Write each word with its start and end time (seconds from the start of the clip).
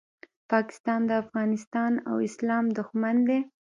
پاکستان 0.51 0.99
د 1.07 1.11
افغانستان 1.23 1.91
او 2.09 2.15
اسلام 2.29 2.65
دوښمن 2.77 3.17
دی 3.27 3.39